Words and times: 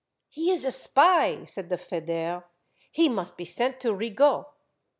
"■ 0.01 0.03
He 0.29 0.49
is 0.51 0.65
a 0.65 0.71
spy," 0.71 1.43
said 1.43 1.69
th^federh," 1.69 2.43
he 2.91 3.07
must 3.07 3.37
be 3.37 3.45
sent 3.45 3.79
to 3.81 3.89
Rigault." 3.93 4.45